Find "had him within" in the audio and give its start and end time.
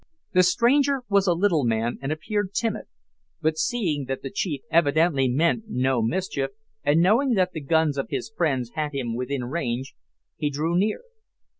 8.71-9.45